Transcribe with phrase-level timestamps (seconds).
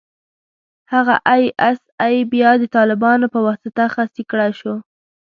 [0.93, 4.73] هغه ای اس ای بيا د طالبانو په واسطه خصي کړای شو.